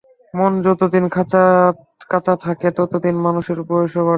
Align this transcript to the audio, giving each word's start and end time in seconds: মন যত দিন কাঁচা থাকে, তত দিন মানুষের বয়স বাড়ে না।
মন 0.33 0.53
যত 0.65 0.81
দিন 0.93 1.05
কাঁচা 2.09 2.33
থাকে, 2.41 2.67
তত 2.77 2.93
দিন 3.03 3.15
মানুষের 3.25 3.59
বয়স 3.69 3.93
বাড়ে 3.93 3.97
না। 3.97 4.09